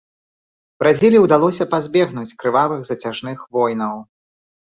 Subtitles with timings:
[0.83, 3.95] Бразіліі ўдалося пазбегнуць крывавых зацяжных войнаў.